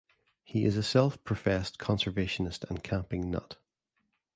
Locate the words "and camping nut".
2.67-3.57